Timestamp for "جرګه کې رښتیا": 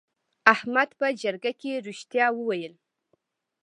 1.21-2.25